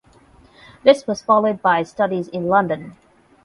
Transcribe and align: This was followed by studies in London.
This 0.83 1.05
was 1.05 1.21
followed 1.21 1.61
by 1.61 1.83
studies 1.83 2.27
in 2.27 2.47
London. 2.47 2.97